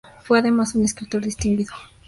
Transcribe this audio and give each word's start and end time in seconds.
Fue 0.23 0.39
además 0.39 0.73
un 0.73 0.83
escritor 0.83 1.21
distinguido. 1.23 1.73